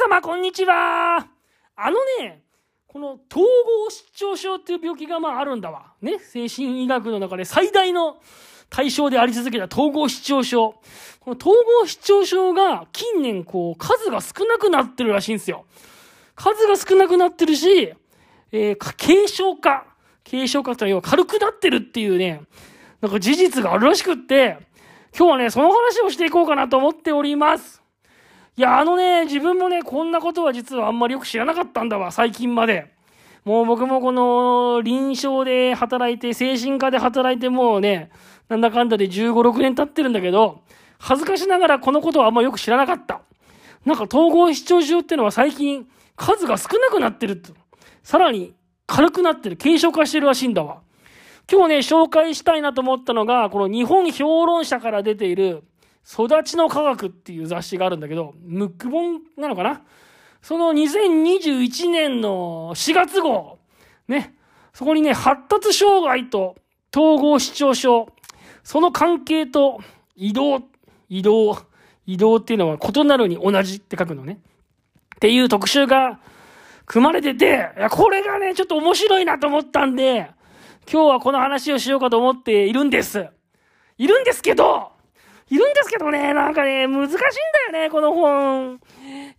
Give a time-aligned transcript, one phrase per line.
[0.00, 1.26] 様、こんにちは。
[1.76, 2.42] あのね、
[2.86, 5.92] この統合失調症っていう病気がまああるんだわ。
[6.00, 6.18] ね。
[6.18, 8.16] 精神医学の中で最大の
[8.70, 10.74] 対象であり続けた統合失調症。
[11.20, 15.66] この統合失調症が近年こう数が少なくなってるらしいんですよ。
[16.34, 17.92] 数が少なくなってるし、
[18.52, 19.84] えー、軽症化。
[20.28, 22.40] 軽症化ってのは要は軽くなってるっていうね、
[23.02, 24.56] なんか事実があるらしくって、
[25.14, 27.79] 今日はね、その話をしていこうかなと思っております。
[28.56, 32.92] いや、あのね、自分もね、こんなことは実はあんまりよく知らなかったんだわ、最近まで。
[33.44, 38.10] もう僕もこの臨床で働いて、精神科で働いてもうね、
[38.48, 40.62] なんだかんだで15、6年経ってるんだけど、
[40.98, 43.22] 恥ずかしながらこのことはあんまよく知らなかった。
[43.86, 47.54] なんか統合失調症ってのは最近数が少なくなってると。
[48.02, 48.54] さらに
[48.86, 50.82] 軽くなってる、軽症化してるらしいんだわ。
[51.50, 55.64] 今日ね、紹介したいなと思ったのが、この日本評論者から出ている、
[56.04, 59.82] 育ちの科学っていう雑誌があるんだけど、ムック本なのかな？
[60.42, 63.58] その2021年の4月号、
[64.08, 64.34] ね、
[64.72, 66.56] そこにね、発達障害と
[66.94, 68.08] 統合失調症、
[68.62, 69.80] その関係と
[70.16, 70.62] 移動、
[71.08, 71.58] 移動、
[72.06, 74.40] 移動っていうのは異なるに同じって書くのね。
[75.16, 76.18] っていう特集が
[76.86, 80.30] 組まれてて、いや、これがね、ちょっと面白いなと思ったんで、
[80.90, 83.28] 今日はこの話をしようかと思っているんです。
[83.98, 84.92] いるんですけど、
[85.50, 88.80] いるんですけどね、なんかね、難しいんだよね、この本。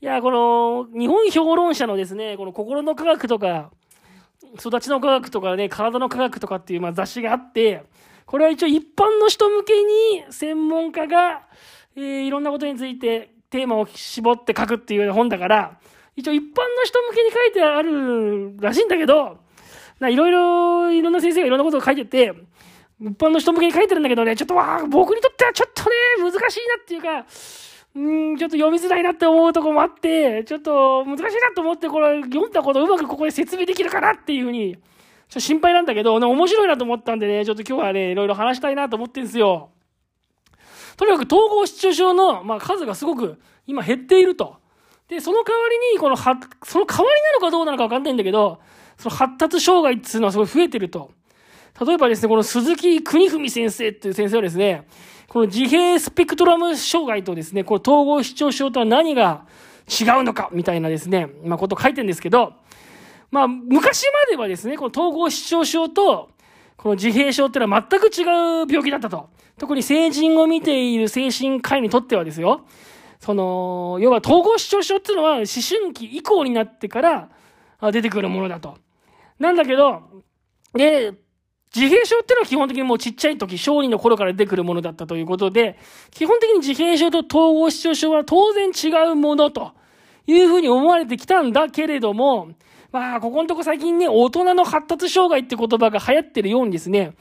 [0.02, 3.72] いや、この、日本評論者のですね、この心の科学とか、
[4.60, 7.84] 育ちの科学とかね、体の科学とかっていう、まあ、雑誌があって、
[8.26, 11.44] これは一応一般の人向けに専門家が、
[11.96, 15.80] えー、いろんなことについてテーマを絞って書くっていう本だから、
[16.16, 16.46] 一応一般の
[16.84, 19.38] 人向けに書いてあるらしいんだけど、
[20.02, 22.34] いろいろ、いろんな先生がいろんなことを書いてて、
[23.02, 27.26] 一般の人向けに書いてるんだけどね、ちょっとわ僕にとってはちょっとね、難しいなっていうか、
[27.96, 28.00] う
[28.34, 39.72] ん、ちょっと読みづらいなって思うとこもあって、ちょっと難しいなと思って、これ読んだことうまくここで説明できるかなっていうふうに、ちょっと心配なんだけど、面白いなと思ったんでね、ちょっと今日はね、いろいろ話したいなと思ってんですよ。
[40.96, 44.58] とにかく統合失調症の、まあ、数がすごく今減っていると。
[45.08, 48.62] で、その代わりに、このは、その代わりなのかどうなのかわかんないんだけど、
[48.98, 51.12] その発達障害っていうのはすごい増えてると。
[51.80, 54.88] 例えばですね、この鈴木国文先生っていう先生はですね、
[55.28, 59.46] この自閉スペクトラム障害とですね、この統合失調症とは何が
[59.88, 62.54] 違うのか、みたいなですね、まあ、こと書いてるんですけど、
[63.32, 66.30] まあ、昔まではですね、この統合失調症と、
[66.76, 69.30] この自閉症っていうのは全く違う病気だったと。
[69.58, 72.66] 特に成人を見ている精神科医にとってはですよ、
[73.20, 77.30] その、要は統合失調症っていうのは思春期以降になってから
[77.92, 78.78] 出てくるものだと。
[79.40, 80.02] なんだけど、
[80.74, 81.14] で、
[81.74, 85.80] 自閉症っていうのは基本的にもうちっちゃい時、小児の頃から出てくるものだったということで、
[86.12, 89.72] 基本的に自閉症と統合失調症は当然違うものと
[90.28, 92.50] いうふうに思われてきたんだけれども、
[92.92, 97.14] まあ、ここのとこ最近ね、大人の発達障害って言葉が流行ってるようにですね、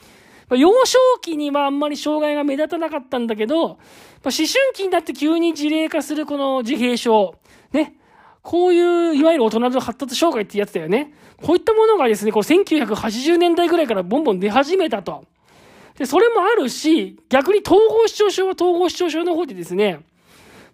[0.49, 3.77] 幼少期にはあんまり障害が目立たなかったんだけど、思
[4.23, 7.35] 春期になって急に事例化するこの自閉症、
[7.71, 7.95] ね、
[8.41, 11.13] こういう、いわゆる大人の発達障害ってやつだよね。
[11.41, 15.25] こういったものがですね、こう1980年代ぐらいからボンボン出始めたと。
[15.97, 20.01] で、それもあるし、逆に統合失調症は統合失調症の方でですね、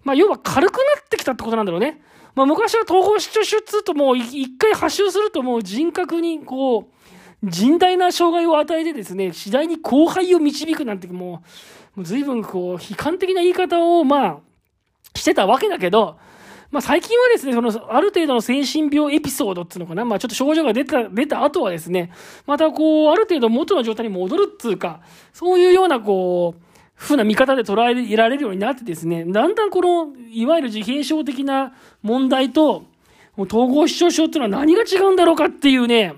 [0.04, 2.02] まあ、要は軽くなってきたってことなんだろうね。
[2.36, 6.88] まあ、昔は統合失調症っつうともう一回発症するともう人格にこ
[7.44, 11.16] う、甚大な障害を与えてですね、次第に後輩を導くなんても
[11.96, 14.38] う、もう随分こう、悲観的な言い方をまあ、
[15.16, 16.18] してたわけだけど、
[16.72, 22.12] まあ最近はですね、その、ある程度の精神病エピソードっていうのかな、まあちょっと症状が出た、出た後はですね、
[22.46, 25.02] またこう、ある程度元の状態に戻るっていうか、
[25.34, 26.62] そういうようなこう、
[26.94, 27.74] ふうな見方で捉
[28.12, 32.86] えられるようになってですね、だんだんこの、いわゆる自閉症的な問題と、
[33.38, 36.16] 統合失調症っていうのは何が違うんだろうかっていうね、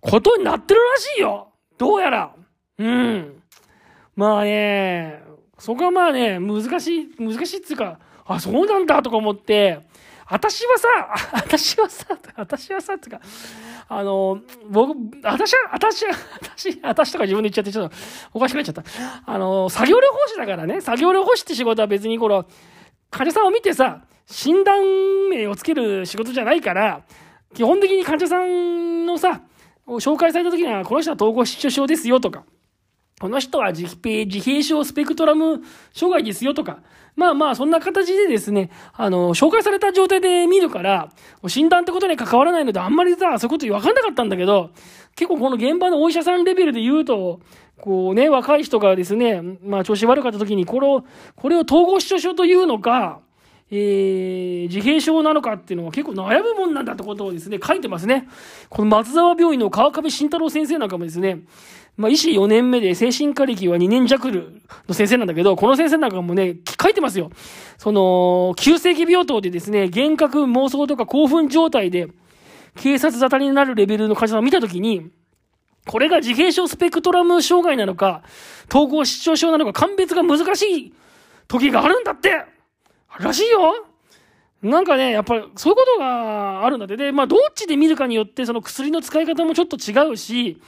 [0.00, 2.32] ことになってるらしいよどうやら。
[2.78, 3.42] うん。
[4.16, 5.22] まあね、
[5.58, 7.98] そこはまあね、難しい、難しいっていうか、
[8.34, 9.80] あ、そうなんだとか思って、
[10.28, 10.88] 私はさ、
[11.32, 12.06] 私はさ、
[12.36, 13.20] 私はさ、つか、
[13.88, 14.38] あの、
[14.70, 14.94] 僕、
[15.24, 17.96] 私は、私は、私、私とか自分で言っちゃって、ちょっと
[18.32, 18.84] おかしくなっちゃった。
[19.26, 22.46] あの、作業療法士だからね、作業療法士って仕事は別にこの、
[23.10, 27.02] 患者さんを見てさ、診断名をつける仕事じゃないから、
[27.54, 29.40] 基本的に患者さんのさ、
[29.86, 32.44] 紹介された時には、この人は統合失調症ですよとか、
[33.20, 35.62] この人は自閉、自閉症スペクトラム
[35.92, 36.78] 障害ですよとか、
[37.20, 41.10] まあまあ、そんな形でですね、あの、紹介された状態で見るから、
[41.48, 44.70] 診断ってことに関わらないので、あんまりさ、そういうこと分かんなかったんだけど、
[45.16, 47.40] 結構この現場のお医者さんレベルで言うと、
[47.76, 51.04] こうね、若い人がですね、まあ調子悪かった時に、これを、
[51.36, 53.20] これを統合失調症というのか、
[53.70, 58.28] えー、自閉症なのかっていうのは結構悩むもんなんだってことをですね、書いてますね。
[58.70, 61.40] この松沢病院の川上慎太郎先生なんかもですね、
[62.00, 64.30] まあ、医師4年目で精神科歴は2年弱
[64.88, 67.30] の先生なんだけど、この先生なんかもね、書いてますよ。
[67.76, 72.08] その、急性期病棟でですね、幻覚、妄想とか興奮状態で、
[72.76, 75.10] 警察沙汰になるレベルの患者さんを見たときに、
[75.86, 78.22] これが自閉症スペクトラム障害なのか、
[78.70, 80.94] 統合失調症なのか、鑑別が難しい
[81.48, 82.44] 時があるんだって
[83.18, 83.74] らしいよ
[84.62, 86.96] なんかね、やっぱりそういうことがあるんだって。
[86.96, 90.62] で、まあ、どっちで見るかによって、その薬の使い方もちょっと違うし、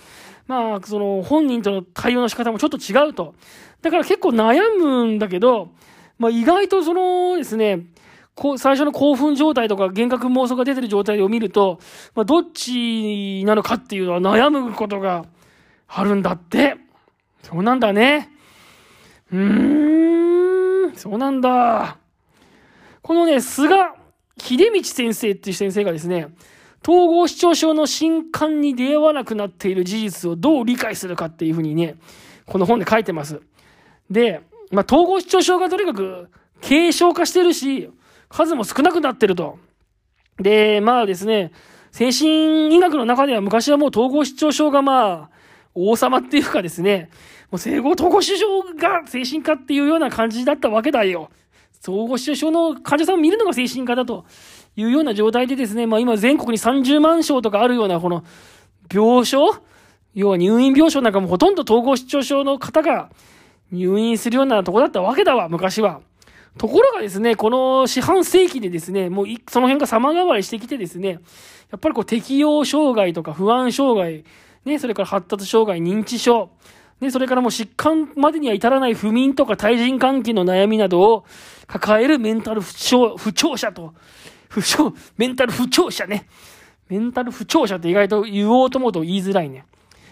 [0.46, 3.34] まあ、その本人との対応の仕方もちょっと違うと。
[3.80, 5.70] だから結構悩むんだけど、
[6.18, 7.86] まあ、意外とそのですね、
[8.34, 11.78] こう最初の興奮状態とか幻覚妄想が出てる状態を見ると、
[12.14, 15.26] まあ、どっちなのかっていうのは悩むことが
[15.88, 16.76] あるんだって。
[17.42, 18.30] そうなんだね。
[19.32, 21.98] うーん、そうなんだ。
[23.02, 23.90] このね、菅
[24.38, 26.28] 秀道先生っていう先生がですね、
[26.82, 31.96] 統合失調症の新刊に出会わなくなっている事実をどう理解するかっていうふうにね、
[32.46, 33.40] この本で書いてます。
[34.10, 36.28] で、まあ、統合失調症がとにかく
[36.60, 37.90] 軽症化してるし、
[38.28, 39.58] 数も少なくなってると。
[40.38, 41.52] で、まあですね、
[41.92, 45.30] 精神医学の中では昔はもう統合失調症がまあ、
[45.74, 47.10] 王様っていうかですね、
[47.50, 51.30] もう整合統合失調症が精神科っていうような感じだったわけだよ。
[51.80, 54.24] 総合失調症の患者さんを見るのが精神科だと
[54.76, 58.24] いうような状態でですね、まあ今全国に30万床とかあるようなこの
[58.92, 59.60] 病床？
[60.14, 63.10] 要は入院病床なんかもほとんど統合失調症の方が
[63.70, 66.00] 入院するようなとこだったわけだわ、昔は。
[66.58, 71.20] ところがですね、この四半世紀でですね、もうその辺が様変わりしてきてですね、
[71.70, 74.24] やっぱりこう適応障害とか不安障害、
[74.66, 76.50] ね、それから発達障害、認知症、
[77.00, 81.24] ね、それからもう疾患までには至らない不眠とか対人関係の悩みなどを
[81.66, 83.94] 抱えるメンタル不調、不調者と、
[84.52, 86.28] 不調、メンタル不調者ね。
[86.88, 89.64] メンタル不調者って意外と言おうと思うと言いづらいね。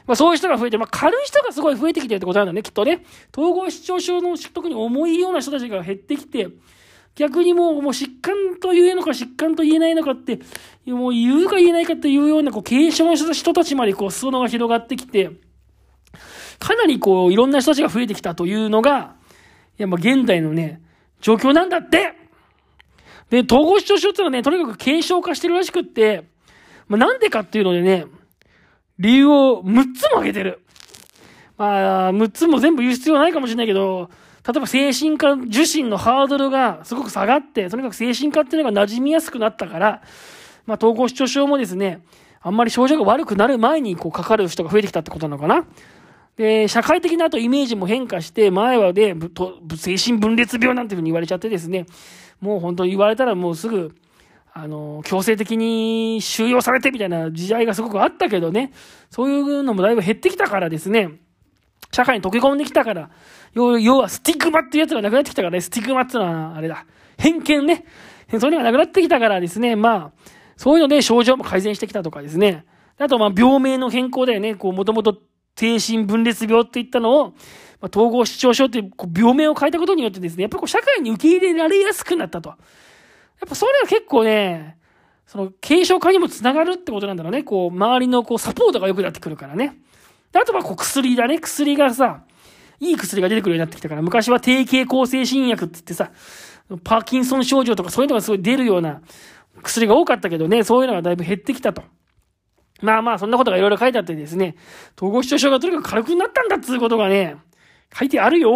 [0.07, 3.05] まあそういう人が増えて、まあ軽い人がすごい増えてきてるってことなんだね、きっとね。
[3.37, 6.49] 統合失調症の特に重いような人たちが減ってきて、
[7.17, 10.41] 逆にもう、もう疾患と言えのか疾患と言えないのかって、
[10.87, 15.31] もう言うか言えないかっていうような、こう、軽症の人たちまでこう、裾野が広がってきて、
[16.59, 19.17] かなりこう、いろんな人たちが増えてきたというのが、
[19.81, 20.81] や、まあ現代のね、
[21.21, 22.15] 状況なんだって
[23.31, 26.25] で、統合失調症っていうのはね、とにかく軽症化してるらしくって、
[26.89, 28.07] まあなんでかっていうのでね、
[28.99, 30.61] 理由を6つも挙げてる。
[31.57, 34.11] まあ、6つも全部言う必要ないかもしれないけど、
[34.47, 40.03] 例えば精神科受診のハードルがすごく下がって、とにかく精神科っていうのが馴染みやすくなったから、
[40.67, 42.03] まあ、統合失調症もですね、
[42.41, 45.67] あんまり症状が悪くなる前にこうかかる人が増えてきたってことなのかな。
[46.37, 49.15] で、社会的なとイメージも変化して、前はね、
[49.77, 51.87] 精神分裂病なんていうふうに言われちゃってですね、
[52.41, 53.95] もう本当に言われたらもうすぐ、
[54.53, 58.73] あの、強制的に収容されてみたいな時代がすごくあったけどね、
[59.11, 61.11] そういうのもだいぶ減ってきたからですね、
[61.93, 63.11] 社会に溶け込んできたから、
[63.55, 66.87] 要はスティグマっていうやつがなくなってきたからね、スティグマっていうのはあれだ、
[67.19, 67.85] 偏見ね。
[68.39, 72.65] そういうのがなくなってきたからですね、まあ、そういうので症状も改善してきたとかですね。
[72.99, 74.55] あと、まあ、病名の変更だよね。
[74.55, 75.19] こう、もともと
[75.61, 77.25] 精神分裂病って言ったのを、
[77.81, 82.51] まあ、統合失調症っていうこう病名を変えたことによってですね、やっぱりこう社会に受け入れられやすくなったと。
[82.51, 82.59] やっ
[83.49, 84.79] ぱそれは結構ね、
[85.27, 87.43] その軽症化にもつながるってことなんだろうね。
[87.43, 89.77] こう、周りのこうサポートが良くなってくるからね。
[90.33, 91.39] あとはこう薬だね。
[91.39, 92.23] 薬がさ、
[92.81, 96.11] いい薬が出てくるようになってきたから、昔は低傾向精神薬って言ってさ、
[96.85, 99.03] パーキンソン症状とかそういうのがすごい出るような
[99.63, 101.83] 薬が多かったけどね、そういうのがだいぶ減ってきたと。
[102.83, 104.57] まあまあ、そんなことがいろいろ書いてあってですね、
[104.97, 107.37] 統合失調症がとにかく軽くなったんだっつうことがね、
[107.93, 108.51] 書いてあるよ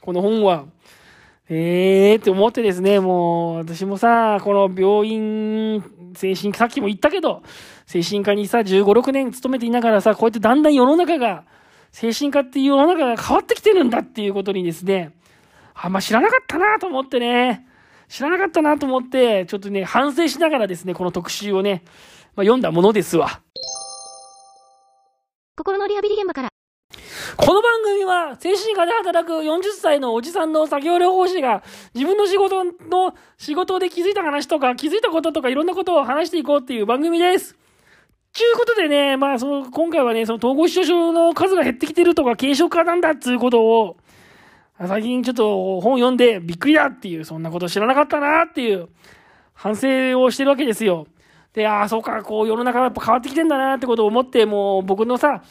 [0.00, 0.64] この本は。
[1.50, 5.82] ええー、って思ってですね、もう、私もさ、この病院、
[6.14, 7.42] 精神科、さっきも言ったけど、
[7.86, 11.44] 精神科にさ、15、6年勤めていながらさ、こうやってだんだん世の中が、
[11.90, 15.12] 精神科っていう世の中が変わってきてるんだっていうことにですね、
[15.74, 17.66] あんま知らなかったなと思ってね、
[18.08, 21.82] 知らなかったなと思って、ちょっとね、反省しながらですね、この特集をね、
[22.38, 23.40] まあ、読んだものですわ。
[25.56, 26.48] 心のリハビリ現場から。
[27.36, 31.64] この番組は、精神科で働く40歳のおじさんの作業療法士が、
[31.94, 32.72] 自分の仕事の、
[33.38, 37.56] 仕事で気づいた話とか、気づいたこととか、いろんなことを話していこうっていう番組です。
[38.32, 43.96] ちゅうことでね、まあ、その、今回はね、その統合失調症の数が減ってきてるとか、軽症化なんだっていうことを、
[44.86, 48.90] 最近ちょっと本読んでびっくりだっていう、そんなこと知らなかったなっていう
[49.54, 51.08] 反省をしてるわけですよ。
[51.52, 55.42] で、ああ、そうか、こう世の中がやっぱ変わってきてんだなってことを思って、もう僕のさ、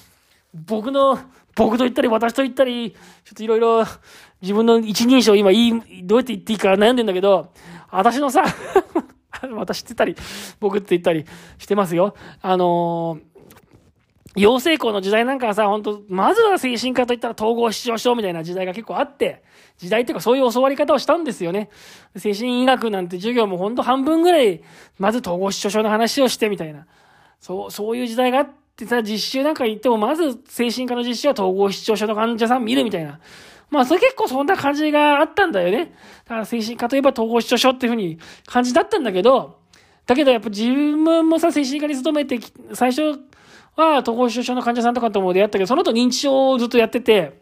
[0.53, 1.19] 僕の、
[1.55, 2.97] 僕と言ったり私と言ったり、ちょ
[3.31, 3.83] っといろいろ
[4.41, 7.51] 自分の一人称今いい、どうやって言っていいか悩んでんだけど、
[7.89, 8.43] 私のさ、
[9.53, 10.15] 私って言ったり、
[10.59, 11.25] 僕って言ったり
[11.57, 12.15] してますよ。
[12.41, 13.36] あのー
[14.37, 19.43] 養成校の時代なんかはさ、本当まずは精神科といったら統合失調症みたいな時代が結構あって、
[19.77, 21.69] 時代っていうかそういう教わり方をしたんですよね。
[22.15, 24.61] 精神医学なんて授業も本当半分ぐらい、
[24.99, 26.85] まず統合失調症の話をしてみたいな。
[27.39, 33.19] そう、そういう時代があってさ、実習なんか行っても、まず精神科の実習は統合失調症の患者さん見るみたいな。
[33.71, 35.93] まあ、それ結構そんな感じがあったんだよね。
[36.25, 39.59] だから精神科といえば統合失調症っていうふうに感じだったんだけど、
[40.05, 42.39] だけどやっぱ自分もさ、精神科に勤めて、
[42.73, 43.19] 最初、
[43.77, 47.39] は、統合失調症の患者さんとかとも出会ったけど、その後認知症をずっとやってて、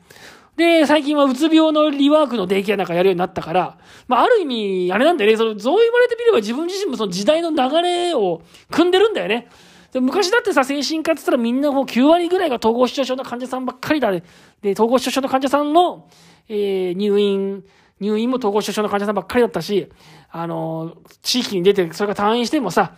[0.58, 3.78] で、最近はうつ病のリワークのデイケアなんかやるようになったから、
[4.08, 9.48] まあ、ある意味、あれなんだよね、その、そう言われてみれば自分自身もその時代の流れを組んでるんだよね。
[9.92, 14.24] で昔だってさ、精神科って言ったらみんなもう9割ぐらいが統合失調症の患者さんばっかりだで、
[14.62, 16.10] で、統合失調症の患者さんの、
[16.50, 17.64] えー、入院、
[18.00, 19.90] 入院も統合失調症の患者さんばっかりだったし、
[20.32, 22.96] あのー、地域に出て、それが退院してもさ、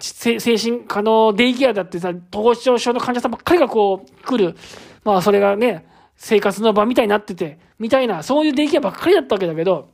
[0.00, 4.56] 精神科のデイケアだってさ、統合失調症の患者さんばっかりがこう、来る。
[5.04, 9.90] まあ、それがね、生活の場みたいになってて、みたいな、そういうデイケアばっかりだったわけだけど、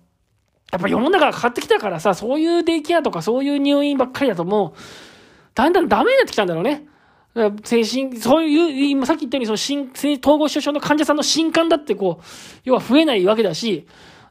[0.73, 4.81] やっぱ世の中が変わってきたからさ、そういうデイケアとかそういう入院ばっかりだともう、
[5.55, 6.87] だんだんダメになってきたんだろうね。
[7.65, 12.25] 精神、そういう、今さっき言ったように、その新、統合失調症の患者さんの新患だってこう、
[12.65, 13.87] 要は増えないわけだし、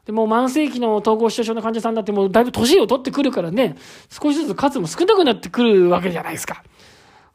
[0.06, 3.76] でも慢性期の統合失調症の患者さんだってもうだいぶ年を取ってくるからね、
[4.08, 6.62] 少しずつ数も少なくなってくるわけじゃないですか。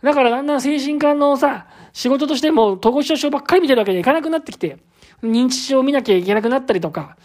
[0.01, 4.78] だからだんだん精神科のさ、仕事としても統合失調症ばっかり見てるわけにはいかなくなってきて、
[5.22, 7.18] 認知症を見なきゃいけなくなったりとか、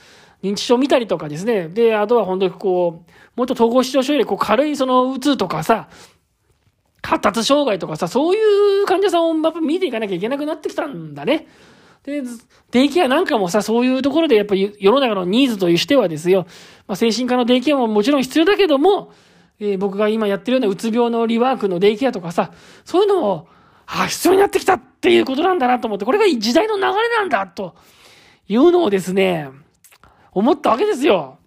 [0.43, 1.69] 認知症を見たりとかですね。
[1.69, 5.89] で、あとは本当にこう、もっと統合失調症よりこう軽いそのうつとかさ、
[7.03, 11.47] 発達障害とかさ、そういう患者さんをやっぱ見ていかなきゃいけなくなってきたんだね。
[12.07, 12.23] で、
[12.71, 16.47] デイケアなんかもさ、そういうところでやっぱり世の中のニーズとしてはですよ、
[16.87, 19.13] まあ、精神科のデイケアももちろん必要だけども、
[19.59, 22.53] えー、僕が今やってるようなうつ病のリワークのデイケアとかさ、
[22.85, 23.49] そういうのを、
[23.87, 27.75] あ、必要になってきたっていうことなんだなと思って、これが時代の流れなんだと
[28.47, 29.49] いうのをですね、
[30.31, 31.39] 思ったわけですよ。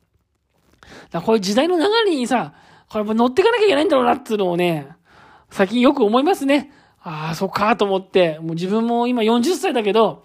[1.12, 2.54] だこういう時代の流れにさ、
[2.90, 4.90] これ乗っていかなきゃいけないんだろうなっていうのをね、
[5.52, 6.72] 最近よく思いますね。
[7.02, 10.24] ああ、そっかと思って、もう自分も今40歳だけど、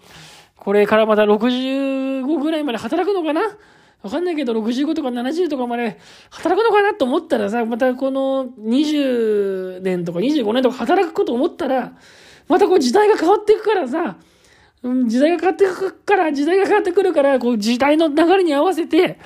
[0.57, 3.41] これからまた65ぐらいまで働くのかな？
[4.03, 11.93] わかんないけど、65とか70とかまで働くのかなと思ったらさ、またこの20年とか25年とか働くこと思ったら、
[12.47, 14.17] またこう時代が変わっていくからさ、
[15.07, 19.17] 時代が変わっていくから、時代が変わってくるから、こう時代の流れに合わせて、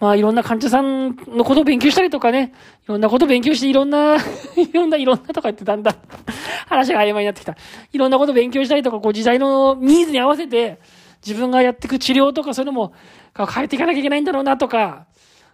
[0.00, 2.52] まあいろんな患者さんのことを勉強したりとかね、
[2.84, 4.16] いろんなことを勉強していろんな、
[4.56, 5.94] いろんな、いろんなとか言ってだんだん
[6.68, 7.56] 話が曖昧になってきた。
[7.92, 10.78] いろんなことを勉強したりとか、こう時代のニーズに合わせて、
[11.26, 12.92] 自分がやっていく治療とかそういうのも
[13.36, 15.06] 変えていかなきゃいけないんだろうなとか、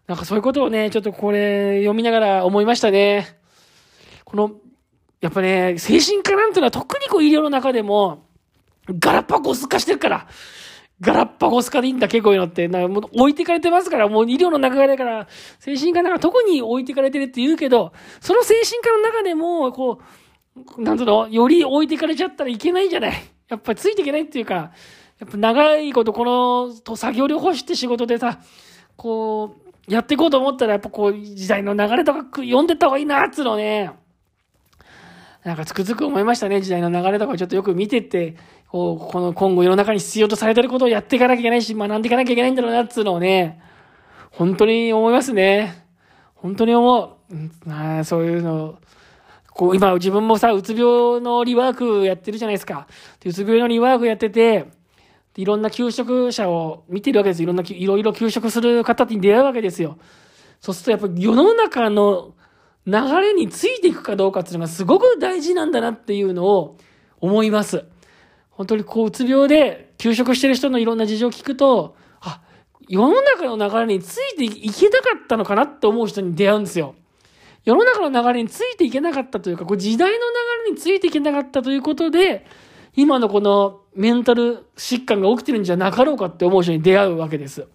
[0.06, 3.38] なんかそういうことをね、ちょっとこれ読みながら思いましたね。
[4.24, 4.52] この、
[5.22, 8.26] やっぱね、精神科なんていうのは特にこう医療の中でも、
[8.98, 10.26] ガラッパゴス化してるから、
[11.00, 12.68] ガラッパゴス化でいいんだ、結構いうのって。
[12.68, 15.26] なんかもう置いてかれてますから、もう医療の流れから、
[15.58, 20.00] 精神科なんか特に置いてかれてるって言うけど、その精神科の中でも、こ
[20.76, 23.12] う、なんつうの、より置いてかれちゃったらいけないじゃない。
[23.48, 28.38] やっぱりついていけないっていうか、やっぱ長いことこの、作業療法士って仕事でさ、
[28.96, 29.56] こ
[29.88, 33.90] う、やっていこうと思ったら、やっぱこう、時代の流れとか読んでった方がいいな、っつうのね。
[35.44, 36.62] なんかつくづく思いましたね。
[36.62, 38.36] 時代の流れとかちょっとよく見てて、
[38.74, 43.62] こう、この今後世の中に必要とされてることをやっていかなきゃいけないし、学んでいかなきゃいけないんだろうな、っつうのをね、
[44.32, 45.86] 本当に思いますね。
[46.34, 47.70] 本当に思う。
[47.70, 48.80] あそういうの、
[49.50, 52.88] こう、今自分もさ、うつ病のリワークやってるじゃないですか。
[53.24, 54.66] うつ病のリワークやってて、
[55.36, 57.44] いろんな求職者を見てるわけです。
[57.44, 59.98] いろんな、いろいろ求職する方に出会うわけですよ。
[60.58, 62.34] そうするとやっぱ世の中の
[62.86, 66.76] 流れについていくかどうかっていうのがすごく大事なんだなっていうのを
[67.20, 67.84] 思います。
[68.56, 72.40] 本当にこう、うつ病で休職してる人のいろんな事情を聞くと、あ、
[72.88, 76.94] 世の中の流れについていけなかったのかなって思う人に出会うんですよ。
[77.64, 80.22] 世の中の流れについていけなかったというか、こう時代の流
[80.66, 82.46] れについていけなかったということで、
[82.94, 87.66] 今のこのメンタル疾患が起きてるんじゃなかろうかって思う人に出会うわけです。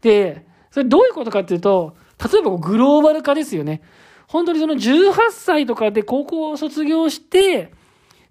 [0.00, 1.94] で、それどういうことかっていうと、
[2.32, 3.82] 例えばグローバル化ですよね。
[4.26, 7.72] 本当にその18歳とかで高校を卒業して、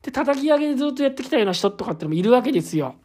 [0.01, 2.96] で、叩き上げでずっとやってきたような人とかってのもいるわけですよ。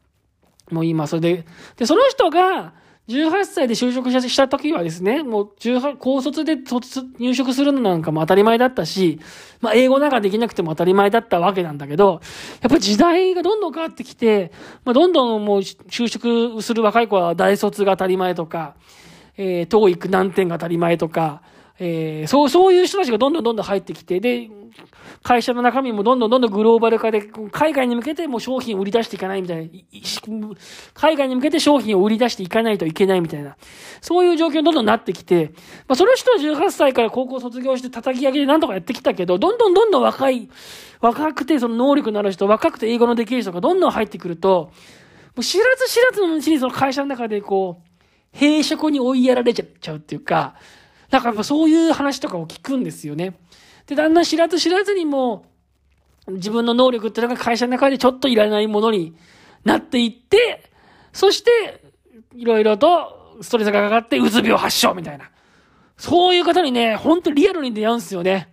[0.70, 1.44] もう今、それで、
[1.76, 2.72] で、その人が、
[3.06, 9.20] 18歳で就職した時はですね、もう18、高卒で卒入職するのなんかも当たり前だったし、
[9.60, 12.22] まあ英語なんかできなくても当たり前だったわけなんだけど、
[12.62, 14.52] やっぱ時代がどんどん変わってきて、
[14.86, 18.74] まあどんどんもう就職する若い子は大卒が当たり前とか、
[19.36, 21.42] えー、TOEIC 何点が当たり前とか、
[21.78, 24.48] えー、そう、そういう人たちがどんどんどんどん入ってきて、で、
[25.22, 29.70] 会社の中身もどんどんどんどんグローバル化で、海外に向けてもう商品を売り出していかないみたい
[30.28, 30.48] な、
[30.94, 33.56] 海外に向けて商品を売り出していかないといけないみたいな、
[34.00, 35.52] そういう状況にどんどんなってきて、
[35.88, 40.48] まあ、その人は18歳から高校卒業して叩き上げで何とかやってきたけど、どんどんどんどん若い、
[41.00, 44.70] 若くてその能力のある人、若くて英語のできる人がどんどん入ってくると、
[45.34, 50.54] もう知らず知らずのうちにその会社の中でこう、閉職に追いやられちゃうっていうか、
[51.10, 53.36] なんかやっぱそういう話とかを聞くんですよね。
[53.86, 55.46] で、だんだん知らず知らずにも、
[56.28, 59.14] 自分の能力っていうのが会社の中でちょっといらないものに
[59.64, 60.70] なっていって、
[61.12, 61.82] そして、
[62.34, 65.30] いろいろとストレスがかかってうつ病発症みたいな。
[65.96, 68.52] そういう方にね、ほんとリアルに出会うんですよね。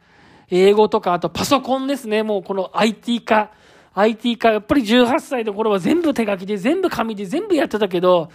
[0.50, 2.24] 英語とか、あとパソコンですね。
[2.24, 3.52] もうこの IT 化。
[3.94, 4.52] IT 化。
[4.52, 8.30] やっぱり18歳の頃は全部手書きで、全部紙で、全部やってたけど、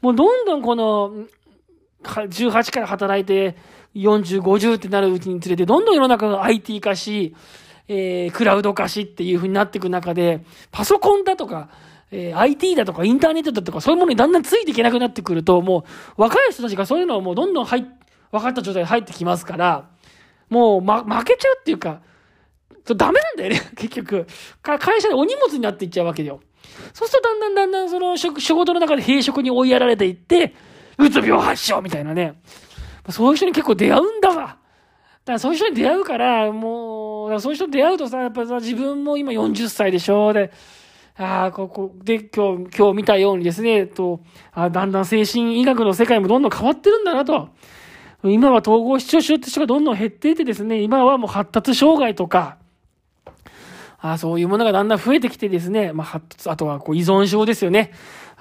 [0.00, 1.26] もうどんどんこの、
[2.02, 3.56] 18から働いて、
[3.94, 7.34] 40、50ってなるうちにつれて、どんどん世の中が IT 化し、
[7.88, 11.68] えー、クラウド化しっていう風になっていく中で、パソコンだとか、
[12.10, 15.84] えー、IT だとかインターネットだとかそういうものにだんだんついていけなくなってくると、も
[16.16, 17.86] う若い人たちがそういうのをもうどんどん入
[18.30, 19.90] 分かった状態で入ってきますから、
[20.48, 22.00] もう、ま、負けちゃうっていうか、
[22.96, 24.26] ダメなんだよね、 結局。
[24.60, 26.40] か会社でお荷物になっていっちゃうわけよ。
[26.94, 30.54] そうするとだんだんだんだんその仕事の中で閉職に追いやられていって、
[31.06, 32.34] うつ病発症みたいなね。
[33.10, 34.34] そういう人に結構出会うんだわ。
[34.36, 34.58] だか
[35.24, 40.32] らそういう人に出会うから、もう、そういう人に出会うとさ、やっぱさ、自分も今40歳でしょ。
[40.32, 40.50] で、
[41.16, 44.20] ああ、ここで今日、今日見たようにですね、と、
[44.52, 47.50] あだんだん精神医学の世界もどんどん変わってるんだなと。
[48.24, 52.58] 今は統合失調症って人がどんどん減っていてですね、今はもう発達障害とか、
[53.98, 57.92] あそういうものがだんだん増えてきてですね、まあ、発達、あとはこう依存症ですよね。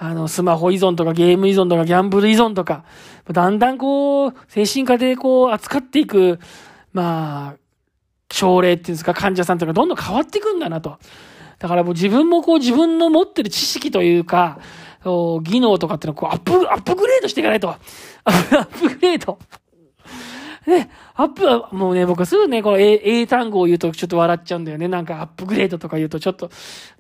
[0.03, 2.86] あの、スマホ依存とかゲーム依存とかギャンブル依存とか、
[3.31, 6.39] だんだんこう、精神科でこう、扱っていく、
[6.91, 7.55] まあ、
[8.34, 10.98] 症例っていうんですか、患者さんというのがどんどん変わっていくんだなと。
[11.59, 14.57] だからもう自分もこう自分の持ってる知識というか、
[15.03, 17.70] 技能とかっていうのをこうアップ、アップグレードしていかないと。
[18.25, 19.37] アップグレード。
[20.67, 24.87] ね、アップ、もうね、僕すぐね、この英単語を言うとちょっと笑っちゃうんだよね。
[24.87, 26.51] なんかアップグレードとか言うとちょっと、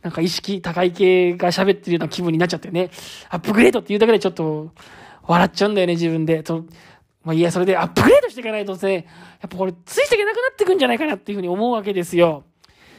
[0.01, 2.89] なんか意識高い系が喋ってるような気分になっちゃってね。
[3.29, 4.71] アップグレードって言うだけでちょっと
[5.27, 6.41] 笑っちゃうんだよね、自分で。
[6.41, 6.65] と
[7.23, 9.01] まあ、いや、それでアップグレードしていかないとね、や
[9.45, 12.43] っぱこれついていけなくなってくんじゃないかなっていうふうに思うわけですよ。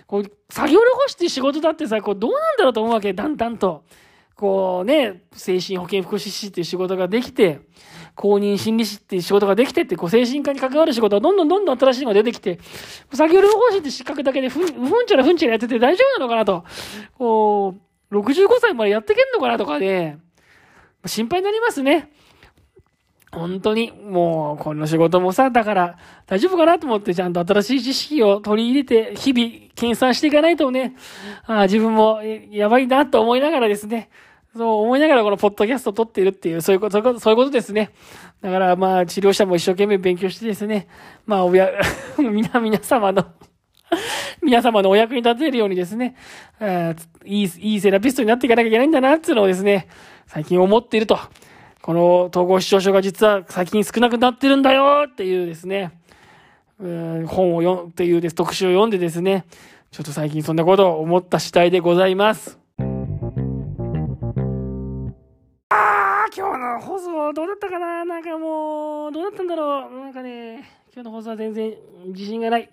[0.06, 3.84] こう、作業療法士っていう仕事だってさ、こう、どうなんだろうと思うわけ、だんだんと。
[4.36, 7.60] こうね、精神保健福祉士っていう仕事ができて、
[8.14, 12.58] 公認心理師っていう仕事ができてって、こう精神科に関わる仕事がどんどんどんどん新しいのが出てきて、
[13.12, 16.64] 先ほどの方針って失格だけでふん、ふんちゃらふんちゃらやってて大丈夫なのかなと。
[17.16, 17.76] こ
[18.10, 20.18] う、65歳までやってけんのかなとかね、
[21.06, 22.10] 心配になりますね。
[23.32, 30.94] 本当に、もう、この仕事もさ、だから、大丈夫かなと思って、ちゃんと新しい知識を取り入れて、日々、計算していかないとね、
[31.46, 32.20] あ自分も、
[32.50, 34.10] やばいなと思いながらですね、
[34.56, 37.90] そう思いながらこのポッドキャストを撮っているっていう、そういうこと、そういうことですね。
[38.40, 40.88] だからまあ治療者も一生懸命勉強してですね、
[41.26, 41.70] まあ親、
[42.18, 43.24] 皆、皆様の
[44.42, 46.16] 皆様のお役に立てるようにですね、
[47.24, 49.88] いい、いいセラピストになっていかなきゃいけないんだなっていうのをですね、
[50.26, 51.18] 最近思っていると。
[51.82, 55.90] この統合失調症が実は最近少なくなってるんだよっていうですね、
[56.78, 59.44] 本を読ん、っていうです、特集を読んでですね、
[59.90, 62.61] ちょっと最近そんなことを思った次第でございます。
[66.62, 68.04] の放送どうだったかな？
[68.04, 70.00] なんかもう、どうだったんだろう？
[70.00, 71.74] なんかね、今日の放送は全然
[72.06, 72.70] 自信がない。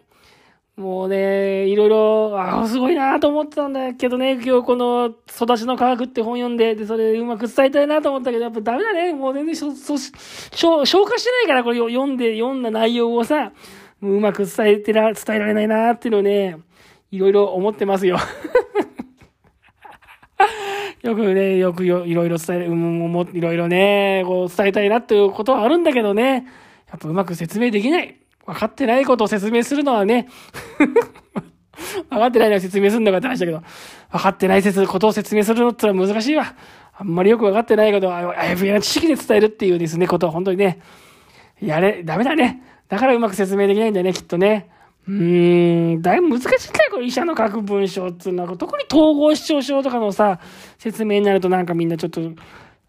[0.78, 9.14] もうね、いろいろ、ああ、すごいなと思ってたんだけどね、今日この、育ちの科学って本読んで、で、それうまく伝えたいなと思ったけど、やっぱダメだね。
[9.14, 13.52] もう全然しょ、そ、消化してないから、これ読んで、読んだ内容をさ、
[14.02, 16.58] うまく伝えてら、伝えられないなっていうのをね、
[17.12, 18.18] いろいろ思ってますよ。
[21.02, 26.46] よくね、よくよいろいろ伝え、うん、もいろいろね、こう伝えたいなっていうことはあるんだけどね、
[26.90, 28.20] やっぱうまく説明できない。
[28.46, 30.28] 分かってないことを説明するのはね、
[32.10, 33.64] 分かってないのを説明するのが大事だけど、
[34.12, 36.56] 分かってないことを説明するのってのは難しいわ。
[36.98, 40.80] あんまりよく分かってないことは、あやふやな知識で伝えるっていうですね、ことは本当にね、
[41.62, 42.64] やれ、ダメだね。
[42.88, 44.70] だからうまく説明できないんだよね、きっとね。
[45.08, 48.58] うーん、だいぶ難しいんだよ、これ医者の書く文章っていうのは。
[48.58, 50.40] 特に統合失調症とかのさ、
[50.78, 52.22] 説明になるとなんかみんなちょっと、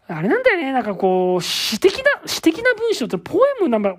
[0.07, 3.95] あれなんだよね、なんかこう、詩的な、詩的な文章ってポエムなんか、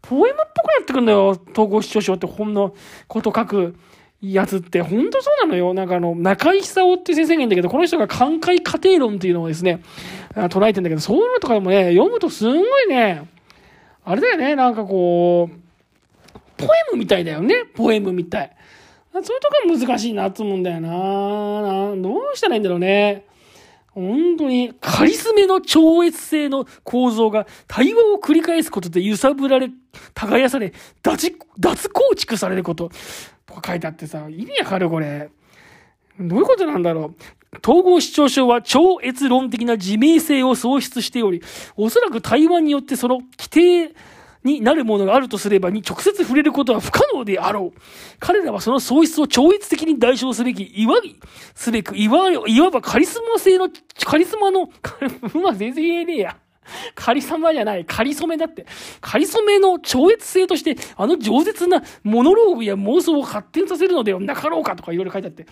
[0.00, 2.74] ポエムっぽくなってくんだよ、統合失調症って本の
[3.08, 3.74] こと書く
[4.20, 5.74] やつって、ほんとそうなのよ。
[5.74, 9.82] なんかあの、中井久夫って先生がいるんだけど、この人が寛解過程論っていうのをですね、
[10.50, 13.28] 唱えてんだけど、そういうのとかでもね、読むとすんごいね、
[14.04, 15.65] あれだよね、なんかこう、
[16.56, 18.56] ポエムみたいだよね、ポエムみたい。
[19.12, 23.24] そういうとこ難しいなと思うんだよなどうしたらいいんだろうね。
[23.94, 29.70] 本当に、カリスメの超越性の構造が対話を繰り返すことで揺さぶられ、
[30.12, 32.90] 耕され、脱、脱構築されること、
[33.46, 35.30] とか書いてあってさ、意味わかるこれ。
[36.20, 37.58] どういうことなんだろう。
[37.64, 41.42] 統合失調症は超越論的な自明性を喪失しており、
[41.76, 43.94] おそらく対話によってその規定
[44.46, 47.80] になるものがあるとすればに直接触れることは不可能であろう。
[48.20, 51.18] 彼らはその喪失を超越的に代償すべき、いわび
[51.54, 53.68] すべく、いわ、いわばカリスマ性の、
[54.04, 54.70] カリスマの、
[55.34, 56.36] うま全然言えねえや。
[56.94, 58.66] カリスマじゃない、カリソメだって。
[59.00, 65.46] カリソメの超越性として、あの饒舌なモノローグや妄想を発展させるのではなかろうかとかいろいろ書いてあって。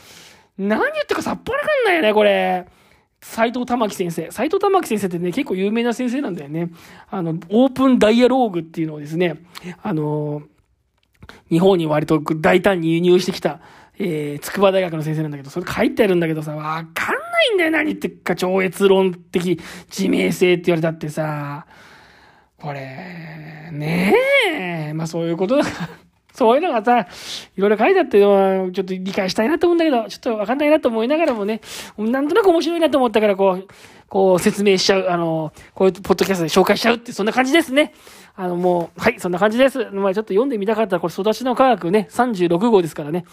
[0.57, 2.66] 何言ってかさっぱりわかんないよね、これ。
[3.24, 4.30] 斎藤玉樹先生。
[4.30, 6.70] 斎藤玉樹先生ってね、結構有名な先生なんだよね。
[7.10, 9.42] あの、オープンダイアローグっていうのをですね、
[9.82, 10.42] あの、
[11.48, 13.60] 日本に割と大胆に輸入してきた、
[13.98, 19.58] えー、筑波大学の先生なんだけど、それ書いてあるんだけどさ、わかんないんだよ、何言ってか、超越論的
[19.88, 21.66] 自明性って言われたってさ、
[22.58, 24.14] これ、ね
[24.52, 26.03] え、まあそういうことだから。
[26.34, 27.06] そういうのがさ、
[27.56, 31.60] いろいろ書いてあって、ちょっと理解したいなと思うんだけど、ちょっとわかんないなと思いながらもね、
[31.96, 33.68] なんとなく面白いなと思ったから、こう、
[34.08, 37.94] こう説明しちゃう、あの、こういうポッドキャストで紹介しちゃうって、そんな感じですね。
[38.34, 39.86] あの、もう、はい、そんな感じです。
[39.92, 43.24] まあちょっと読んでみたかったら、これ、育ちの科学ね、36号ですからね。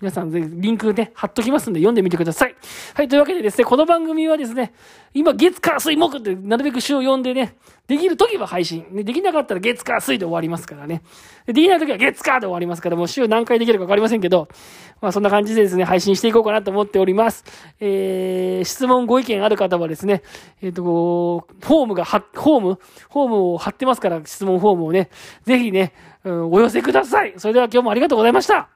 [0.00, 2.54] 皆さんぜひリンクね、貼っときますんで読んでみてください。
[2.94, 4.72] はい、というわけでですね、この番組はですね、
[5.12, 7.56] 今月火水木ってなるべく週を読んでね、
[7.88, 8.86] できる時は配信。
[8.90, 11.02] ね、できなかったら月火水で終わりますからね。
[11.46, 14.48] できない時は月火で終わりますから、もう週何回できるかわかりませんけど、
[15.00, 17.44] まあそんな感じでですね、配信していこうかなと思っております。
[17.80, 20.22] えー、質問ご意見ある方はですね、
[20.62, 22.78] えっ、ー、と、フォームが、フォーム？
[23.10, 25.08] フォームを貼ってますから、質問フォームをね、
[25.44, 25.92] ぜひね、
[26.24, 27.34] うん、お寄せください。
[27.38, 28.68] それでは今日もありがとうございました。